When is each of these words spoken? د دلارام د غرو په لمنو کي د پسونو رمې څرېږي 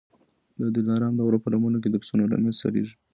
د 0.61 0.63
دلارام 0.77 1.13
د 1.15 1.19
غرو 1.25 1.43
په 1.43 1.49
لمنو 1.53 1.81
کي 1.83 1.89
د 1.91 1.95
پسونو 2.01 2.29
رمې 2.31 2.53
څرېږي 2.59 2.95